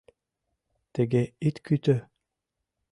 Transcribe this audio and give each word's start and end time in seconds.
—Тыге 0.93 1.23
ит 1.47 1.55
кӱтӧ! 1.65 1.95